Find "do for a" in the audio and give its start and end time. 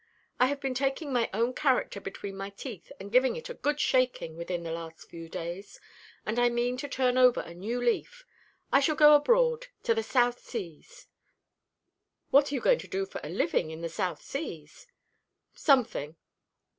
12.87-13.29